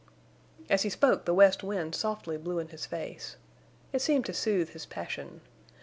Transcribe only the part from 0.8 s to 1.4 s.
he spoke the